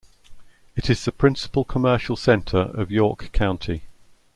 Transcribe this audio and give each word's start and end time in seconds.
It 0.75 0.89
is 0.89 1.05
the 1.05 1.11
principal 1.11 1.63
commercial 1.63 2.15
center 2.15 2.57
of 2.57 2.89
York 2.89 3.31
County. 3.33 3.83